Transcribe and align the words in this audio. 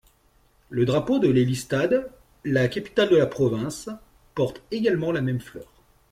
Le 0.71 0.83
drapeau 0.85 1.19
de 1.19 1.27
Lelystad, 1.29 2.09
la 2.43 2.67
capitale 2.69 3.09
de 3.11 3.17
la 3.17 3.27
province, 3.27 3.87
porte 4.33 4.63
également 4.71 5.11
la 5.11 5.21
même 5.21 5.39
fleur. 5.39 5.71